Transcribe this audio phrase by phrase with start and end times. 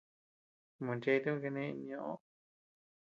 [0.85, 2.15] Machetem kane nioo.